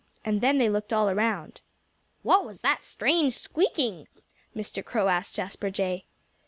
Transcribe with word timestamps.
And 0.25 0.41
then 0.41 0.57
they 0.57 0.67
looked 0.67 0.91
all 0.91 1.11
around. 1.11 1.61
"What 2.23 2.43
was 2.43 2.61
that 2.61 2.83
strange 2.83 3.33
squeaking?" 3.37 4.07
Mr. 4.55 4.83
Crow 4.83 5.09
asked 5.09 5.35
Jasper 5.35 5.69
Jay. 5.69 6.05